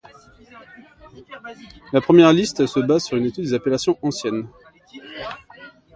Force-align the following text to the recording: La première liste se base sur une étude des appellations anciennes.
La 1.93 2.01
première 2.01 2.33
liste 2.33 2.65
se 2.65 2.79
base 2.79 3.03
sur 3.03 3.17
une 3.17 3.25
étude 3.25 3.43
des 3.43 3.53
appellations 3.53 3.99
anciennes. 4.01 4.47